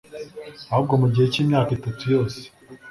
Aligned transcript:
ahubwo, 0.71 0.93
mu 1.01 1.07
gihe 1.13 1.27
cy'imyaka 1.33 1.71
itatu 1.77 2.03
yose, 2.13 2.39